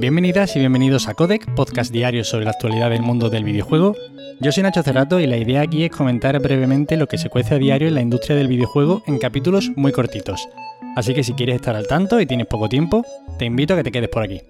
Bienvenidas 0.00 0.56
y 0.56 0.60
bienvenidos 0.60 1.08
a 1.08 1.14
Codec, 1.14 1.54
podcast 1.54 1.92
diario 1.92 2.24
sobre 2.24 2.46
la 2.46 2.52
actualidad 2.52 2.88
del 2.88 3.02
mundo 3.02 3.28
del 3.28 3.44
videojuego. 3.44 3.94
Yo 4.40 4.50
soy 4.50 4.62
Nacho 4.62 4.82
Cerrato 4.82 5.20
y 5.20 5.26
la 5.26 5.36
idea 5.36 5.60
aquí 5.60 5.84
es 5.84 5.90
comentar 5.90 6.40
brevemente 6.40 6.96
lo 6.96 7.06
que 7.06 7.18
se 7.18 7.28
cuece 7.28 7.56
a 7.56 7.58
diario 7.58 7.86
en 7.86 7.96
la 7.96 8.00
industria 8.00 8.34
del 8.34 8.48
videojuego 8.48 9.02
en 9.06 9.18
capítulos 9.18 9.70
muy 9.76 9.92
cortitos. 9.92 10.48
Así 10.96 11.12
que 11.12 11.22
si 11.22 11.34
quieres 11.34 11.56
estar 11.56 11.76
al 11.76 11.86
tanto 11.86 12.18
y 12.18 12.24
tienes 12.24 12.46
poco 12.46 12.70
tiempo, 12.70 13.04
te 13.38 13.44
invito 13.44 13.74
a 13.74 13.76
que 13.76 13.82
te 13.82 13.92
quedes 13.92 14.08
por 14.08 14.22
aquí. 14.22 14.40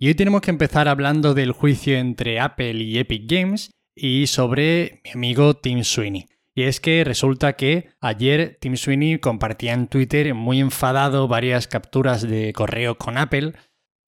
Y 0.00 0.08
hoy 0.08 0.16
tenemos 0.16 0.40
que 0.40 0.50
empezar 0.50 0.88
hablando 0.88 1.32
del 1.32 1.52
juicio 1.52 1.96
entre 1.96 2.40
Apple 2.40 2.74
y 2.74 2.98
Epic 2.98 3.30
Games 3.30 3.70
y 3.94 4.26
sobre 4.26 5.00
mi 5.04 5.12
amigo 5.12 5.54
Tim 5.54 5.84
Sweeney. 5.84 6.26
Y 6.56 6.64
es 6.64 6.80
que 6.80 7.04
resulta 7.04 7.52
que 7.52 7.90
ayer 8.00 8.58
Tim 8.60 8.76
Sweeney 8.76 9.20
compartía 9.20 9.74
en 9.74 9.86
Twitter 9.86 10.34
muy 10.34 10.58
enfadado 10.58 11.28
varias 11.28 11.68
capturas 11.68 12.22
de 12.22 12.52
correo 12.52 12.98
con 12.98 13.16
Apple 13.16 13.52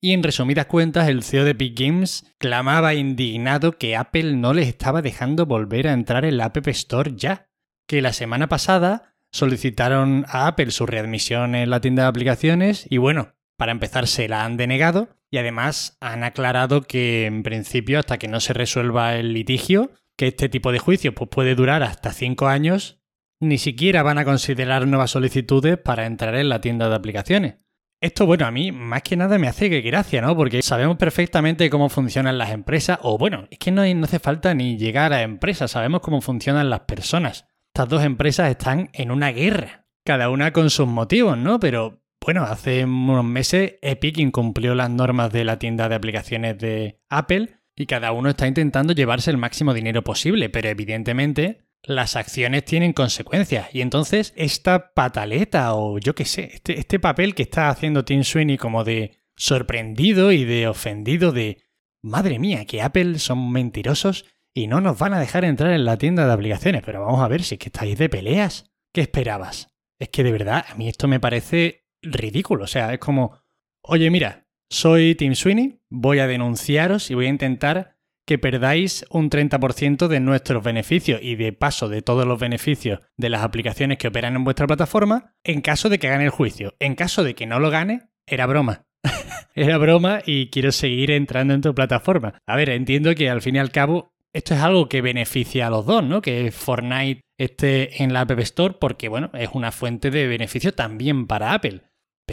y 0.04 0.12
en 0.12 0.24
resumidas 0.24 0.66
cuentas 0.66 1.08
el 1.08 1.22
CEO 1.22 1.44
de 1.44 1.52
Epic 1.52 1.78
Games 1.78 2.26
clamaba 2.38 2.92
indignado 2.94 3.78
que 3.78 3.96
Apple 3.96 4.34
no 4.34 4.52
les 4.52 4.66
estaba 4.66 5.00
dejando 5.00 5.46
volver 5.46 5.86
a 5.86 5.92
entrar 5.92 6.24
en 6.24 6.38
la 6.38 6.46
App 6.46 6.66
Store 6.66 7.12
ya, 7.14 7.48
que 7.86 8.02
la 8.02 8.12
semana 8.12 8.48
pasada 8.48 9.14
solicitaron 9.30 10.26
a 10.28 10.48
Apple 10.48 10.72
su 10.72 10.86
readmisión 10.86 11.54
en 11.54 11.70
la 11.70 11.80
tienda 11.80 12.02
de 12.02 12.08
aplicaciones 12.08 12.84
y 12.90 12.98
bueno, 12.98 13.36
para 13.56 13.70
empezar 13.70 14.08
se 14.08 14.28
la 14.28 14.44
han 14.44 14.56
denegado 14.56 15.08
y 15.30 15.38
además 15.38 15.98
han 16.00 16.24
aclarado 16.24 16.82
que 16.82 17.26
en 17.26 17.44
principio 17.44 18.00
hasta 18.00 18.18
que 18.18 18.26
no 18.26 18.40
se 18.40 18.54
resuelva 18.54 19.14
el 19.14 19.32
litigio 19.32 19.92
que 20.16 20.26
este 20.26 20.48
tipo 20.48 20.72
de 20.72 20.80
juicio 20.80 21.14
pues, 21.14 21.30
puede 21.30 21.54
durar 21.54 21.84
hasta 21.84 22.12
5 22.12 22.48
años, 22.48 23.00
ni 23.38 23.56
siquiera 23.56 24.02
van 24.02 24.18
a 24.18 24.24
considerar 24.24 24.88
nuevas 24.88 25.12
solicitudes 25.12 25.78
para 25.78 26.06
entrar 26.06 26.34
en 26.34 26.48
la 26.48 26.60
tienda 26.60 26.88
de 26.88 26.96
aplicaciones. 26.96 27.54
Esto, 28.02 28.26
bueno, 28.26 28.46
a 28.46 28.50
mí 28.50 28.72
más 28.72 29.02
que 29.04 29.16
nada 29.16 29.38
me 29.38 29.46
hace 29.46 29.70
que 29.70 29.80
gracia, 29.80 30.20
¿no? 30.20 30.36
Porque 30.36 30.60
sabemos 30.60 30.96
perfectamente 30.96 31.70
cómo 31.70 31.88
funcionan 31.88 32.36
las 32.36 32.50
empresas, 32.50 32.98
o 33.02 33.16
bueno, 33.16 33.46
es 33.48 33.60
que 33.60 33.70
no, 33.70 33.86
no 33.94 34.04
hace 34.04 34.18
falta 34.18 34.52
ni 34.54 34.76
llegar 34.76 35.12
a 35.12 35.22
empresas, 35.22 35.70
sabemos 35.70 36.00
cómo 36.00 36.20
funcionan 36.20 36.68
las 36.68 36.80
personas. 36.80 37.46
Estas 37.68 37.88
dos 37.88 38.02
empresas 38.02 38.50
están 38.50 38.90
en 38.92 39.12
una 39.12 39.30
guerra, 39.30 39.86
cada 40.04 40.30
una 40.30 40.52
con 40.52 40.68
sus 40.68 40.88
motivos, 40.88 41.38
¿no? 41.38 41.60
Pero 41.60 42.02
bueno, 42.20 42.42
hace 42.42 42.84
unos 42.84 43.24
meses 43.24 43.74
Epic 43.82 44.18
incumplió 44.18 44.74
las 44.74 44.90
normas 44.90 45.30
de 45.30 45.44
la 45.44 45.60
tienda 45.60 45.88
de 45.88 45.94
aplicaciones 45.94 46.58
de 46.58 46.98
Apple 47.08 47.50
y 47.76 47.86
cada 47.86 48.10
uno 48.10 48.30
está 48.30 48.48
intentando 48.48 48.94
llevarse 48.94 49.30
el 49.30 49.36
máximo 49.36 49.74
dinero 49.74 50.02
posible, 50.02 50.50
pero 50.50 50.68
evidentemente 50.68 51.68
las 51.82 52.16
acciones 52.16 52.64
tienen 52.64 52.92
consecuencias. 52.92 53.68
Y 53.72 53.80
entonces 53.80 54.32
esta 54.36 54.92
pataleta 54.92 55.74
o 55.74 55.98
yo 55.98 56.14
qué 56.14 56.24
sé, 56.24 56.50
este, 56.54 56.78
este 56.78 56.98
papel 56.98 57.34
que 57.34 57.42
está 57.42 57.68
haciendo 57.68 58.04
Tim 58.04 58.22
Sweeney 58.22 58.58
como 58.58 58.84
de 58.84 59.18
sorprendido 59.36 60.32
y 60.32 60.44
de 60.44 60.68
ofendido 60.68 61.32
de, 61.32 61.62
madre 62.02 62.38
mía, 62.38 62.66
que 62.66 62.82
Apple 62.82 63.18
son 63.18 63.50
mentirosos 63.50 64.26
y 64.52 64.66
no 64.66 64.80
nos 64.80 64.98
van 64.98 65.14
a 65.14 65.20
dejar 65.20 65.44
entrar 65.44 65.72
en 65.72 65.84
la 65.84 65.96
tienda 65.96 66.26
de 66.26 66.32
aplicaciones. 66.32 66.82
Pero 66.84 67.04
vamos 67.04 67.22
a 67.22 67.28
ver 67.28 67.42
si 67.42 67.54
es 67.54 67.58
que 67.58 67.68
estáis 67.68 67.96
de 67.96 68.08
peleas. 68.08 68.70
¿Qué 68.92 69.00
esperabas? 69.00 69.68
Es 69.98 70.10
que 70.10 70.24
de 70.24 70.32
verdad, 70.32 70.64
a 70.68 70.74
mí 70.74 70.88
esto 70.88 71.08
me 71.08 71.20
parece 71.20 71.86
ridículo. 72.02 72.64
O 72.64 72.68
sea, 72.68 72.92
es 72.92 72.98
como, 72.98 73.38
oye, 73.82 74.10
mira, 74.10 74.46
soy 74.68 75.14
Tim 75.14 75.34
Sweeney, 75.34 75.80
voy 75.88 76.18
a 76.18 76.26
denunciaros 76.26 77.10
y 77.10 77.14
voy 77.14 77.26
a 77.26 77.30
intentar 77.30 77.96
que 78.26 78.38
perdáis 78.38 79.04
un 79.10 79.30
30% 79.30 80.08
de 80.08 80.20
nuestros 80.20 80.62
beneficios 80.62 81.20
y 81.22 81.36
de 81.36 81.52
paso 81.52 81.88
de 81.88 82.02
todos 82.02 82.26
los 82.26 82.38
beneficios 82.38 83.00
de 83.16 83.28
las 83.28 83.42
aplicaciones 83.42 83.98
que 83.98 84.08
operan 84.08 84.36
en 84.36 84.44
vuestra 84.44 84.66
plataforma 84.66 85.34
en 85.44 85.60
caso 85.60 85.88
de 85.88 85.98
que 85.98 86.08
gane 86.08 86.24
el 86.24 86.30
juicio. 86.30 86.74
En 86.78 86.94
caso 86.94 87.24
de 87.24 87.34
que 87.34 87.46
no 87.46 87.58
lo 87.58 87.70
gane, 87.70 88.08
era 88.26 88.46
broma. 88.46 88.84
era 89.54 89.78
broma 89.78 90.20
y 90.24 90.50
quiero 90.50 90.72
seguir 90.72 91.10
entrando 91.10 91.54
en 91.54 91.60
tu 91.60 91.74
plataforma. 91.74 92.38
A 92.46 92.56
ver, 92.56 92.70
entiendo 92.70 93.14
que 93.14 93.28
al 93.28 93.42
fin 93.42 93.56
y 93.56 93.58
al 93.58 93.72
cabo 93.72 94.12
esto 94.32 94.54
es 94.54 94.60
algo 94.60 94.88
que 94.88 95.02
beneficia 95.02 95.66
a 95.66 95.70
los 95.70 95.84
dos, 95.84 96.02
¿no? 96.02 96.22
Que 96.22 96.50
Fortnite 96.50 97.20
esté 97.36 98.02
en 98.02 98.14
la 98.14 98.22
App 98.22 98.38
Store 98.40 98.76
porque, 98.80 99.08
bueno, 99.08 99.30
es 99.34 99.50
una 99.52 99.72
fuente 99.72 100.10
de 100.10 100.26
beneficio 100.26 100.72
también 100.72 101.26
para 101.26 101.52
Apple. 101.52 101.82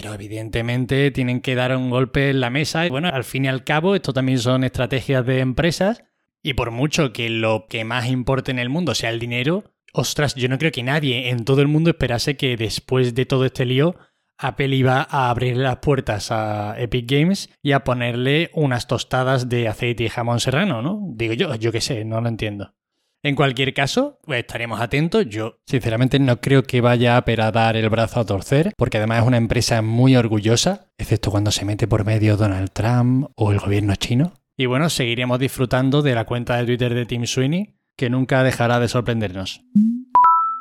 Pero 0.01 0.13
evidentemente 0.13 1.11
tienen 1.11 1.41
que 1.41 1.55
dar 1.55 1.75
un 1.75 1.89
golpe 1.89 2.29
en 2.29 2.39
la 2.39 2.49
mesa. 2.49 2.87
Bueno, 2.87 3.09
al 3.09 3.25
fin 3.25 3.43
y 3.43 3.47
al 3.49 3.65
cabo, 3.65 3.95
esto 3.95 4.13
también 4.13 4.39
son 4.39 4.63
estrategias 4.63 5.25
de 5.25 5.39
empresas. 5.39 6.05
Y 6.41 6.53
por 6.53 6.71
mucho 6.71 7.11
que 7.11 7.29
lo 7.29 7.65
que 7.67 7.83
más 7.83 8.07
importe 8.07 8.51
en 8.51 8.59
el 8.59 8.69
mundo 8.69 8.95
sea 8.95 9.09
el 9.09 9.19
dinero, 9.19 9.73
ostras, 9.91 10.35
yo 10.35 10.47
no 10.47 10.57
creo 10.57 10.71
que 10.71 10.83
nadie 10.83 11.31
en 11.31 11.43
todo 11.43 11.61
el 11.61 11.67
mundo 11.67 11.89
esperase 11.89 12.37
que 12.37 12.55
después 12.55 13.13
de 13.13 13.25
todo 13.25 13.43
este 13.43 13.65
lío, 13.65 13.97
Apple 14.37 14.73
iba 14.73 15.05
a 15.09 15.29
abrir 15.29 15.57
las 15.57 15.79
puertas 15.79 16.31
a 16.31 16.79
Epic 16.79 17.11
Games 17.11 17.49
y 17.61 17.73
a 17.73 17.83
ponerle 17.83 18.51
unas 18.53 18.87
tostadas 18.87 19.49
de 19.49 19.67
aceite 19.67 20.05
y 20.05 20.07
jamón 20.07 20.39
serrano, 20.39 20.81
¿no? 20.81 21.01
Digo 21.09 21.33
yo, 21.33 21.53
yo 21.55 21.73
qué 21.73 21.81
sé, 21.81 22.05
no 22.05 22.21
lo 22.21 22.29
entiendo. 22.29 22.73
En 23.21 23.35
cualquier 23.35 23.73
caso, 23.73 24.17
pues 24.23 24.39
estaremos 24.39 24.79
atentos. 24.79 25.25
Yo, 25.27 25.57
sinceramente, 25.65 26.19
no 26.19 26.39
creo 26.39 26.63
que 26.63 26.79
vaya 26.79 27.17
a 27.17 27.51
dar 27.51 27.75
el 27.75 27.89
brazo 27.89 28.21
a 28.21 28.25
torcer, 28.25 28.71
porque 28.77 28.97
además 28.97 29.21
es 29.21 29.27
una 29.27 29.35
empresa 29.35 29.81
muy 29.81 30.15
orgullosa, 30.15 30.87
excepto 30.97 31.29
cuando 31.29 31.51
se 31.51 31.65
mete 31.65 31.85
por 31.85 32.05
medio 32.05 32.37
Donald 32.37 32.71
Trump 32.71 33.29
o 33.35 33.51
el 33.51 33.59
gobierno 33.59 33.93
chino. 33.97 34.33
Y 34.57 34.67
bueno, 34.67 34.89
seguiremos 34.89 35.37
disfrutando 35.37 36.01
de 36.01 36.15
la 36.15 36.23
cuenta 36.23 36.55
de 36.55 36.65
Twitter 36.65 36.93
de 36.93 37.05
Tim 37.05 37.25
Sweeney, 37.25 37.75
que 37.97 38.09
nunca 38.09 38.41
dejará 38.41 38.79
de 38.79 38.87
sorprendernos. 38.87 39.65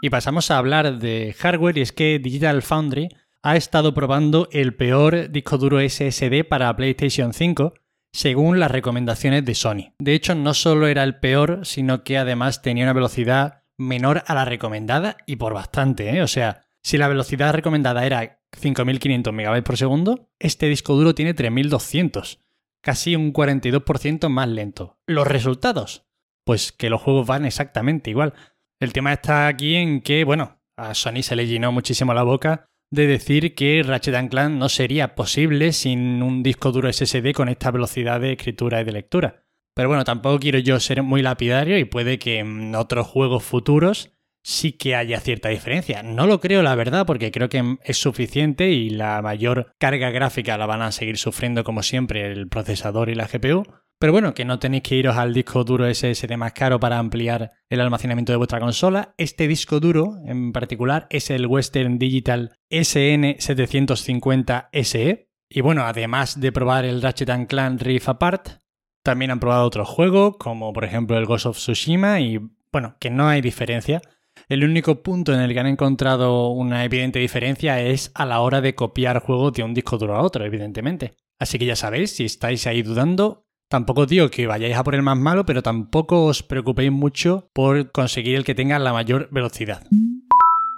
Y 0.03 0.11
pasamos 0.11 0.51
a 0.51 0.59
hablar 0.59 0.99
de 0.99 1.37
hardware, 1.39 1.79
y 1.79 1.83
es 1.83 1.93
que 1.93 2.19
Digital 2.19 2.63
Foundry 2.63 3.09
ha 3.45 3.57
estado 3.57 3.95
probando 3.95 4.49
el 4.51 4.75
peor 4.75 5.31
disco 5.31 5.59
duro 5.59 5.79
SSD 5.81 6.45
para 6.49 6.75
PlayStation 6.75 7.33
5 7.33 7.75
según 8.19 8.59
las 8.59 8.73
recomendaciones 8.73 9.45
de 9.45 9.55
Sony. 9.55 9.93
De 10.01 10.13
hecho, 10.13 10.35
no 10.35 10.53
solo 10.53 10.89
era 10.89 11.05
el 11.05 11.21
peor, 11.21 11.61
sino 11.63 12.03
que 12.03 12.19
además 12.19 12.63
tenía 12.63 12.83
una 12.83 12.93
velocidad 12.93 13.63
menor 13.79 14.25
a 14.27 14.35
la 14.35 14.45
recomendada 14.45 15.19
y 15.25 15.37
por 15.37 15.55
bastante, 15.55 16.11
¿eh? 16.11 16.23
O 16.23 16.27
sea, 16.27 16.67
si 16.83 16.99
la 16.99 17.07
velocidad 17.07 17.55
recomendada 17.55 18.05
era 18.05 18.41
5500 18.57 19.33
MB 19.33 19.63
por 19.63 19.77
segundo, 19.77 20.33
este 20.41 20.67
disco 20.67 20.97
duro 20.97 21.15
tiene 21.15 21.33
3200, 21.33 22.41
casi 22.83 23.15
un 23.15 23.33
42% 23.33 24.29
más 24.29 24.49
lento. 24.49 24.99
¿Los 25.07 25.29
resultados? 25.29 26.05
Pues 26.45 26.73
que 26.73 26.91
los 26.91 27.01
juegos 27.01 27.25
van 27.25 27.45
exactamente 27.45 28.11
igual. 28.11 28.35
El 28.81 28.93
tema 28.93 29.13
está 29.13 29.47
aquí 29.47 29.77
en 29.77 30.01
que, 30.01 30.25
bueno, 30.25 30.61
a 30.77 30.95
Sony 30.95 31.23
se 31.23 31.37
le 31.37 31.47
llenó 31.47 31.71
muchísimo 31.71 32.13
la 32.15 32.25
boca 32.25 32.69
de 32.91 33.07
decir 33.07 33.55
que 33.55 33.83
Ratchet 33.83 34.31
Clank 34.31 34.53
no 34.53 34.69
sería 34.69 35.15
posible 35.15 35.73
sin 35.73 36.23
un 36.23 36.43
disco 36.43 36.73
duro 36.73 36.93
SSD 36.93 37.33
con 37.35 37.49
esta 37.49 37.71
velocidad 37.71 38.21
de 38.21 38.33
escritura 38.33 38.81
y 38.81 38.85
de 38.85 38.93
lectura. 38.93 39.45
Pero 39.75 39.89
bueno, 39.89 40.05
tampoco 40.05 40.41
quiero 40.41 40.59
yo 40.59 40.81
ser 40.81 41.03
muy 41.03 41.23
lapidario 41.23 41.79
y 41.79 41.85
puede 41.85 42.19
que 42.19 42.39
en 42.39 42.75
otros 42.75 43.07
juegos 43.07 43.45
futuros 43.45 44.19
sí 44.43 44.73
que 44.73 44.97
haya 44.97 45.21
cierta 45.21 45.51
diferencia. 45.51 46.03
No 46.03 46.27
lo 46.27 46.41
creo, 46.41 46.63
la 46.63 46.75
verdad, 46.75 47.07
porque 47.07 47.31
creo 47.31 47.49
que 47.49 47.77
es 47.85 47.99
suficiente 47.99 48.71
y 48.71 48.91
la 48.91 49.21
mayor 49.23 49.73
carga 49.79 50.11
gráfica 50.11 50.57
la 50.57 50.67
van 50.67 50.83
a 50.83 50.91
seguir 50.91 51.19
sufriendo 51.19 51.65
como 51.65 51.83
siempre 51.83 52.33
el 52.33 52.49
procesador 52.49 53.11
y 53.11 53.15
la 53.15 53.29
GPU. 53.29 53.65
Pero 54.01 54.13
bueno, 54.13 54.33
que 54.33 54.45
no 54.45 54.61
tenéis 54.61 54.85
que 54.85 54.95
iros 54.95 55.17
al 55.17 55.35
disco 55.35 55.65
duro 55.65 55.93
SSD 55.93 56.37
más 56.37 56.53
caro 56.53 56.79
para 56.79 56.99
ampliar 56.99 57.51
el 57.69 57.81
almacenamiento 57.81 58.31
de 58.33 58.37
vuestra 58.37 58.61
consola. 58.61 59.13
Este 59.17 59.49
disco 59.49 59.81
duro 59.81 60.19
en 60.25 60.53
particular 60.53 61.09
es 61.11 61.31
el 61.31 61.47
Western 61.47 61.99
Digital 61.99 62.53
SN750SE. 62.71 65.27
Y 65.51 65.63
bueno, 65.63 65.83
además 65.83 66.41
de 66.41 66.53
probar 66.53 66.85
el 66.85 67.03
Ratchet 67.03 67.49
Clank 67.49 67.83
Rift 67.83 68.09
Apart, 68.09 68.61
también 69.03 69.33
han 69.33 69.41
probado 69.41 69.65
otros 69.65 69.89
juegos, 69.89 70.37
como 70.37 70.73
por 70.73 70.85
ejemplo 70.85 71.19
el 71.19 71.27
Ghost 71.27 71.47
of 71.47 71.57
Tsushima, 71.57 72.21
y 72.21 72.39
bueno, 72.71 72.95
que 73.01 73.11
no 73.11 73.27
hay 73.27 73.41
diferencia. 73.41 74.01
El 74.49 74.63
único 74.63 75.03
punto 75.03 75.35
en 75.35 75.41
el 75.41 75.53
que 75.53 75.61
han 75.61 75.67
encontrado 75.67 76.51
una 76.51 76.85
evidente 76.85 77.19
diferencia 77.19 77.81
es 77.81 78.13
a 78.15 78.25
la 78.27 78.39
hora 78.41 78.61
de 78.61 78.77
copiar 78.77 79.21
juegos 79.21 79.55
de 79.55 79.65
un 79.65 79.75
disco 79.75 79.99
duro 79.99 80.15
a 80.15 80.23
otro, 80.23 80.45
evidentemente. 80.45 81.15
Así 81.39 81.59
que 81.59 81.67
ya 81.67 81.75
sabéis, 81.75 82.15
si 82.15 82.25
estáis 82.25 82.65
ahí 82.67 82.83
dudando, 82.83 83.48
Tampoco 83.69 84.07
digo 84.07 84.31
que 84.31 84.47
vayáis 84.47 84.77
a 84.77 84.85
por 84.85 84.95
el 84.95 85.03
más 85.03 85.19
malo, 85.19 85.45
pero 85.45 85.63
tampoco 85.63 86.25
os 86.25 86.43
preocupéis 86.43 86.91
mucho 86.91 87.51
por 87.53 87.93
conseguir 87.93 88.37
el 88.37 88.45
que 88.45 88.55
tenga 88.55 88.79
la 88.79 88.95
mayor 88.95 89.29
velocidad. 89.31 89.87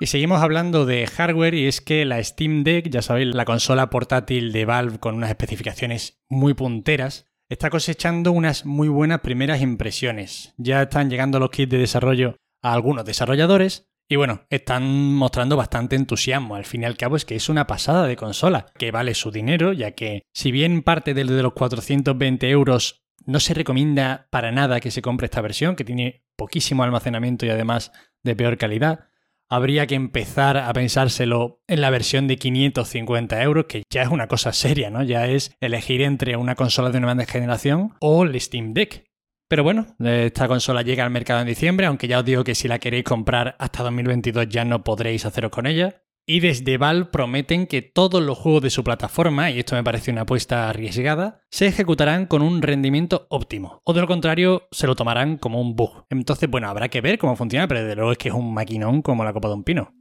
Y 0.01 0.07
seguimos 0.07 0.43
hablando 0.43 0.87
de 0.87 1.07
hardware 1.07 1.55
y 1.55 1.67
es 1.67 1.81
que 1.81 2.05
la 2.05 2.23
Steam 2.25 2.65
Deck, 2.65 2.89
ya 2.89 3.03
sabéis, 3.03 3.35
la 3.35 3.45
consola 3.45 3.91
portátil 3.91 4.51
de 4.51 4.65
Valve 4.65 4.99
con 4.99 5.15
unas 5.15 5.31
especificaciones 5.31 6.19
muy 6.29 6.55
punteras, 6.55 7.27
está 7.49 7.71
cosechando 7.71 8.33
unas 8.33 8.67
muy 8.67 8.89
buenas 8.89 9.21
primeras 9.21 9.61
impresiones. 9.61 10.55
Ya 10.57 10.83
están 10.83 11.11
llegando 11.11 11.39
los 11.39 11.51
kits 11.51 11.71
de 11.71 11.79
desarrollo 11.79 12.37
a 12.63 12.73
algunos 12.73 13.05
desarrolladores 13.05 13.90
y 14.11 14.17
bueno, 14.17 14.43
están 14.51 15.15
mostrando 15.15 15.57
bastante 15.57 15.95
entusiasmo. 15.95 16.57
Al 16.57 16.65
fin 16.65 16.83
y 16.83 16.85
al 16.85 16.97
cabo 16.97 17.15
es 17.15 17.25
que 17.25 17.37
es 17.37 17.49
una 17.49 17.69
pasada 17.69 18.09
de 18.09 18.17
consola, 18.17 18.67
que 18.77 18.91
vale 18.91 19.15
su 19.15 19.31
dinero, 19.31 19.73
ya 19.73 19.93
que 19.93 20.25
si 20.35 20.51
bien 20.51 20.83
parte 20.83 21.15
de 21.15 21.25
los 21.25 21.53
420 21.53 22.51
euros 22.51 23.05
no 23.25 23.39
se 23.39 23.55
recomienda 23.55 24.27
para 24.31 24.51
nada 24.51 24.81
que 24.81 24.91
se 24.91 25.01
compre 25.01 25.27
esta 25.27 25.41
versión, 25.41 25.77
que 25.77 25.85
tiene 25.85 26.25
poquísimo 26.37 26.83
almacenamiento 26.83 27.47
y 27.47 27.51
además 27.51 27.93
de 28.25 28.35
peor 28.35 28.59
calidad, 28.59 29.07
habría 29.49 29.87
que 29.87 29.95
empezar 29.95 30.57
a 30.57 30.73
pensárselo 30.73 31.63
en 31.69 31.81
la 31.81 31.91
versión 31.91 32.27
de 32.27 32.37
550 32.37 33.41
euros, 33.45 33.67
que 33.67 33.85
ya 33.91 34.03
es 34.03 34.09
una 34.09 34.27
cosa 34.27 34.53
seria, 34.53 34.91
¿no? 34.91 35.05
Ya 35.05 35.29
es 35.29 35.55
elegir 35.61 36.03
entre 36.03 36.37
una 36.37 36.57
consola 36.57 36.91
de 36.91 36.99
nueva 36.99 37.25
generación 37.27 37.95
o 38.01 38.25
el 38.25 38.41
Steam 38.41 38.75
Deck. 38.75 39.05
Pero 39.51 39.65
bueno, 39.65 39.85
esta 39.99 40.47
consola 40.47 40.83
llega 40.83 41.05
al 41.05 41.11
mercado 41.11 41.41
en 41.41 41.49
diciembre, 41.49 41.87
aunque 41.87 42.07
ya 42.07 42.21
os 42.21 42.25
digo 42.25 42.45
que 42.45 42.55
si 42.55 42.69
la 42.69 42.79
queréis 42.79 43.03
comprar 43.03 43.57
hasta 43.59 43.83
2022 43.83 44.49
ya 44.49 44.65
no 44.65 44.85
podréis 44.85 45.27
haceros 45.27 45.51
con 45.51 45.67
ella. 45.67 46.05
Y 46.25 46.39
desde 46.39 46.79
Valve 46.79 47.07
prometen 47.07 47.67
que 47.67 47.83
todos 47.83 48.23
los 48.23 48.39
juegos 48.39 48.63
de 48.63 48.71
su 48.71 48.85
plataforma, 48.85 49.51
y 49.51 49.59
esto 49.59 49.75
me 49.75 49.83
parece 49.83 50.13
una 50.13 50.21
apuesta 50.21 50.69
arriesgada, 50.69 51.43
se 51.51 51.67
ejecutarán 51.67 52.27
con 52.27 52.43
un 52.43 52.63
rendimiento 52.63 53.27
óptimo. 53.29 53.81
O 53.83 53.93
de 53.93 54.01
lo 54.01 54.07
contrario, 54.07 54.69
se 54.71 54.87
lo 54.87 54.95
tomarán 54.95 55.37
como 55.37 55.61
un 55.61 55.75
bug. 55.75 56.05
Entonces, 56.11 56.49
bueno, 56.49 56.69
habrá 56.69 56.89
que 56.89 57.01
ver 57.01 57.19
cómo 57.19 57.35
funciona, 57.35 57.67
pero 57.67 57.81
desde 57.81 57.97
luego 57.97 58.13
es 58.13 58.19
que 58.19 58.29
es 58.29 58.35
un 58.35 58.55
maquinón 58.55 59.03
como 59.03 59.25
la 59.25 59.33
copa 59.33 59.49
de 59.49 59.55
un 59.55 59.65
pino. 59.65 59.93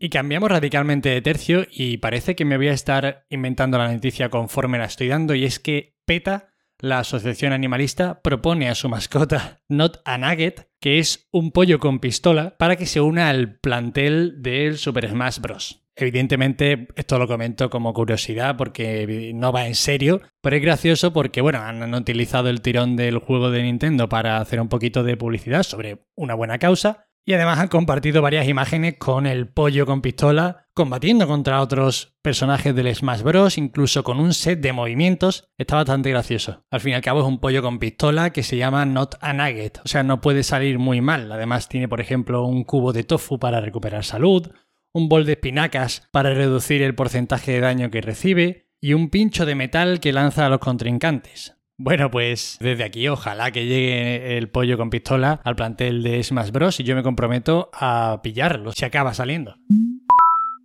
Y 0.00 0.08
cambiamos 0.08 0.50
radicalmente 0.50 1.08
de 1.08 1.22
tercio 1.22 1.66
y 1.70 1.98
parece 1.98 2.34
que 2.34 2.44
me 2.44 2.56
voy 2.56 2.66
a 2.66 2.72
estar 2.72 3.26
inventando 3.30 3.78
la 3.78 3.92
noticia 3.92 4.28
conforme 4.28 4.78
la 4.78 4.86
estoy 4.86 5.06
dando 5.06 5.36
y 5.36 5.44
es 5.44 5.60
que 5.60 5.94
PETA 6.04 6.53
la 6.80 7.00
asociación 7.00 7.52
animalista 7.52 8.20
propone 8.22 8.68
a 8.68 8.74
su 8.74 8.88
mascota 8.88 9.60
Not 9.68 10.00
a 10.04 10.18
Nugget, 10.18 10.68
que 10.80 10.98
es 10.98 11.28
un 11.32 11.50
pollo 11.52 11.78
con 11.78 11.98
pistola, 11.98 12.56
para 12.58 12.76
que 12.76 12.86
se 12.86 13.00
una 13.00 13.28
al 13.28 13.58
plantel 13.58 14.42
del 14.42 14.78
Super 14.78 15.08
Smash 15.08 15.40
Bros. 15.40 15.80
Evidentemente, 15.96 16.88
esto 16.96 17.18
lo 17.18 17.28
comento 17.28 17.70
como 17.70 17.94
curiosidad 17.94 18.56
porque 18.56 19.32
no 19.34 19.52
va 19.52 19.66
en 19.66 19.76
serio, 19.76 20.20
pero 20.40 20.56
es 20.56 20.62
gracioso 20.62 21.12
porque, 21.12 21.40
bueno, 21.40 21.60
han 21.60 21.94
utilizado 21.94 22.48
el 22.48 22.62
tirón 22.62 22.96
del 22.96 23.18
juego 23.18 23.50
de 23.50 23.62
Nintendo 23.62 24.08
para 24.08 24.38
hacer 24.38 24.60
un 24.60 24.68
poquito 24.68 25.04
de 25.04 25.16
publicidad 25.16 25.62
sobre 25.62 26.04
una 26.16 26.34
buena 26.34 26.58
causa 26.58 27.06
y 27.24 27.32
además 27.32 27.58
han 27.58 27.68
compartido 27.68 28.22
varias 28.22 28.48
imágenes 28.48 28.96
con 28.98 29.26
el 29.26 29.48
pollo 29.48 29.86
con 29.86 30.02
pistola, 30.02 30.63
combatiendo 30.74 31.26
contra 31.26 31.60
otros 31.60 32.14
personajes 32.20 32.74
del 32.74 32.94
Smash 32.94 33.22
Bros., 33.22 33.58
incluso 33.58 34.02
con 34.02 34.18
un 34.18 34.34
set 34.34 34.60
de 34.60 34.72
movimientos. 34.72 35.48
Está 35.56 35.76
bastante 35.76 36.10
gracioso. 36.10 36.64
Al 36.70 36.80
fin 36.80 36.92
y 36.92 36.94
al 36.94 37.02
cabo 37.02 37.20
es 37.20 37.26
un 37.26 37.38
pollo 37.38 37.62
con 37.62 37.78
pistola 37.78 38.30
que 38.30 38.42
se 38.42 38.56
llama 38.56 38.84
Not 38.84 39.16
a 39.20 39.32
Nugget, 39.32 39.80
o 39.84 39.88
sea, 39.88 40.02
no 40.02 40.20
puede 40.20 40.42
salir 40.42 40.78
muy 40.78 41.00
mal. 41.00 41.30
Además 41.30 41.68
tiene, 41.68 41.88
por 41.88 42.00
ejemplo, 42.00 42.44
un 42.44 42.64
cubo 42.64 42.92
de 42.92 43.04
tofu 43.04 43.38
para 43.38 43.60
recuperar 43.60 44.04
salud, 44.04 44.50
un 44.92 45.08
bol 45.08 45.24
de 45.24 45.32
espinacas 45.32 46.08
para 46.10 46.34
reducir 46.34 46.82
el 46.82 46.94
porcentaje 46.94 47.52
de 47.52 47.60
daño 47.60 47.90
que 47.90 48.00
recibe, 48.00 48.64
y 48.80 48.92
un 48.92 49.08
pincho 49.08 49.46
de 49.46 49.54
metal 49.54 49.98
que 49.98 50.12
lanza 50.12 50.44
a 50.44 50.50
los 50.50 50.58
contrincantes. 50.58 51.56
Bueno, 51.78 52.10
pues 52.10 52.58
desde 52.60 52.84
aquí 52.84 53.08
ojalá 53.08 53.50
que 53.50 53.66
llegue 53.66 54.36
el 54.36 54.50
pollo 54.50 54.76
con 54.76 54.90
pistola 54.90 55.40
al 55.42 55.56
plantel 55.56 56.02
de 56.02 56.22
Smash 56.22 56.50
Bros. 56.50 56.78
y 56.80 56.84
yo 56.84 56.94
me 56.94 57.02
comprometo 57.02 57.70
a 57.72 58.20
pillarlo 58.22 58.72
si 58.72 58.84
acaba 58.84 59.14
saliendo. 59.14 59.56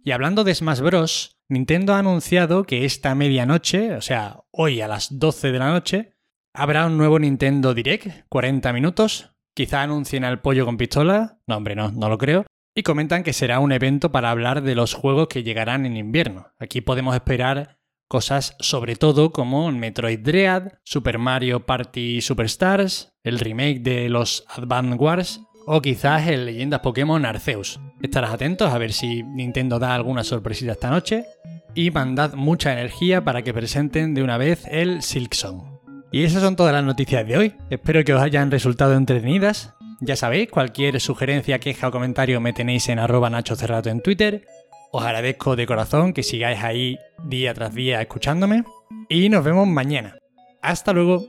Y 0.03 0.11
hablando 0.11 0.43
de 0.43 0.55
Smash 0.55 0.79
Bros., 0.79 1.37
Nintendo 1.49 1.93
ha 1.93 1.99
anunciado 1.99 2.63
que 2.63 2.85
esta 2.85 3.15
medianoche, 3.15 3.95
o 3.95 4.01
sea, 4.01 4.41
hoy 4.51 4.81
a 4.81 4.87
las 4.87 5.19
12 5.19 5.51
de 5.51 5.59
la 5.59 5.71
noche, 5.71 6.15
habrá 6.53 6.85
un 6.85 6.97
nuevo 6.97 7.19
Nintendo 7.19 7.73
Direct, 7.73 8.25
40 8.29 8.71
minutos. 8.73 9.31
Quizá 9.55 9.81
anuncien 9.81 10.23
al 10.23 10.41
pollo 10.41 10.65
con 10.65 10.77
pistola. 10.77 11.39
No, 11.47 11.57
hombre, 11.57 11.75
no, 11.75 11.91
no 11.91 12.07
lo 12.07 12.17
creo. 12.17 12.45
Y 12.75 12.83
comentan 12.83 13.23
que 13.23 13.33
será 13.33 13.59
un 13.59 13.71
evento 13.71 14.11
para 14.11 14.29
hablar 14.29 14.61
de 14.61 14.75
los 14.75 14.93
juegos 14.93 15.27
que 15.27 15.43
llegarán 15.43 15.85
en 15.85 15.97
invierno. 15.97 16.53
Aquí 16.59 16.81
podemos 16.81 17.15
esperar 17.15 17.79
Cosas 18.09 18.55
sobre 18.59 18.95
todo 18.95 19.31
como 19.31 19.71
Metroid 19.71 20.21
Dread, 20.21 20.79
Super 20.83 21.19
Mario 21.19 21.67
Party 21.67 22.21
Superstars, 22.21 23.13
el 23.23 23.37
remake 23.37 23.81
de 23.81 24.09
los 24.09 24.45
Advance 24.49 24.95
Wars 24.95 25.41
o 25.71 25.81
quizás 25.81 26.27
el 26.27 26.47
Leyendas 26.47 26.79
Pokémon 26.79 27.23
Arceus. 27.25 27.79
Estarás 28.01 28.33
atentos 28.33 28.73
a 28.73 28.77
ver 28.79 28.91
si 28.91 29.21
Nintendo 29.21 29.77
da 29.77 29.93
alguna 29.93 30.23
sorpresita 30.23 30.71
esta 30.71 30.89
noche 30.89 31.25
y 31.75 31.91
mandad 31.91 32.33
mucha 32.33 32.73
energía 32.73 33.23
para 33.23 33.43
que 33.43 33.53
presenten 33.53 34.15
de 34.15 34.23
una 34.23 34.37
vez 34.37 34.63
el 34.71 35.03
Silksong. 35.03 35.79
Y 36.11 36.23
esas 36.23 36.41
son 36.41 36.55
todas 36.55 36.73
las 36.73 36.83
noticias 36.83 37.27
de 37.27 37.37
hoy. 37.37 37.53
Espero 37.69 38.03
que 38.03 38.15
os 38.15 38.21
hayan 38.21 38.49
resultado 38.49 38.95
entretenidas. 38.95 39.75
Ya 40.01 40.15
sabéis, 40.15 40.49
cualquier 40.49 40.99
sugerencia, 40.99 41.59
queja 41.59 41.89
o 41.89 41.91
comentario 41.91 42.41
me 42.41 42.51
tenéis 42.51 42.89
en 42.89 42.97
arroba 42.97 43.29
Nacho 43.29 43.55
Cerrato 43.55 43.89
en 43.89 44.01
Twitter 44.01 44.43
os 44.91 45.03
agradezco 45.03 45.55
de 45.55 45.67
corazón 45.67 46.13
que 46.13 46.23
sigáis 46.23 46.63
ahí 46.63 46.97
día 47.23 47.53
tras 47.53 47.75
día 47.75 48.01
escuchándome 48.01 48.63
y 49.07 49.29
nos 49.29 49.43
vemos 49.43 49.67
mañana. 49.67 50.17
Hasta 50.61 50.93
luego. 50.93 51.27